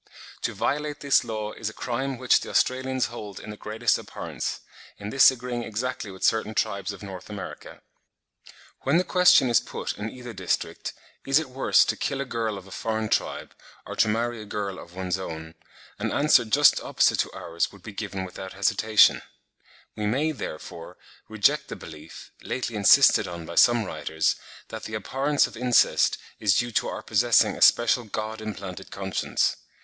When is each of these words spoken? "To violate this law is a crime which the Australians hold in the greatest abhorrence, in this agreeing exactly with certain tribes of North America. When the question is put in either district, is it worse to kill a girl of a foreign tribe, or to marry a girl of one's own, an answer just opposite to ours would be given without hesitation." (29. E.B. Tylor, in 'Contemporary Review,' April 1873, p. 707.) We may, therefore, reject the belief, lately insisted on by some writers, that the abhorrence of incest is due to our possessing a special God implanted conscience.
"To 0.41 0.55
violate 0.55 1.01
this 1.01 1.23
law 1.23 1.51
is 1.51 1.69
a 1.69 1.73
crime 1.73 2.17
which 2.17 2.39
the 2.39 2.49
Australians 2.49 3.05
hold 3.05 3.39
in 3.39 3.51
the 3.51 3.55
greatest 3.55 3.99
abhorrence, 3.99 4.61
in 4.97 5.11
this 5.11 5.29
agreeing 5.29 5.61
exactly 5.61 6.09
with 6.09 6.23
certain 6.23 6.55
tribes 6.55 6.91
of 6.91 7.03
North 7.03 7.29
America. 7.29 7.81
When 8.81 8.97
the 8.97 9.03
question 9.03 9.47
is 9.47 9.59
put 9.59 9.95
in 9.99 10.09
either 10.09 10.33
district, 10.33 10.93
is 11.23 11.37
it 11.37 11.49
worse 11.49 11.85
to 11.85 11.95
kill 11.95 12.19
a 12.19 12.25
girl 12.25 12.57
of 12.57 12.65
a 12.65 12.71
foreign 12.71 13.09
tribe, 13.09 13.53
or 13.85 13.95
to 13.97 14.07
marry 14.07 14.41
a 14.41 14.45
girl 14.45 14.79
of 14.79 14.95
one's 14.95 15.19
own, 15.19 15.53
an 15.99 16.11
answer 16.11 16.45
just 16.45 16.81
opposite 16.81 17.19
to 17.19 17.31
ours 17.33 17.71
would 17.71 17.83
be 17.83 17.93
given 17.93 18.23
without 18.25 18.53
hesitation." 18.53 19.17
(29. 19.17 19.19
E.B. 19.21 19.27
Tylor, 19.37 19.61
in 19.61 20.33
'Contemporary 20.33 20.33
Review,' 20.49 20.49
April 20.49 20.49
1873, 20.49 20.49
p. 20.49 20.49
707.) 20.49 20.49
We 20.49 20.49
may, 20.49 20.49
therefore, 20.49 20.97
reject 21.29 21.67
the 21.67 21.75
belief, 21.75 22.31
lately 22.41 22.75
insisted 22.75 23.27
on 23.27 23.45
by 23.45 23.53
some 23.53 23.85
writers, 23.85 24.35
that 24.69 24.85
the 24.85 24.95
abhorrence 24.95 25.45
of 25.45 25.55
incest 25.55 26.17
is 26.39 26.57
due 26.57 26.71
to 26.71 26.87
our 26.87 27.03
possessing 27.03 27.55
a 27.55 27.61
special 27.61 28.05
God 28.05 28.41
implanted 28.41 28.89
conscience. 28.89 29.57